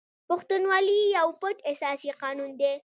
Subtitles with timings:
[0.27, 2.73] پښتونولي یو پټ اساسي قانون دی.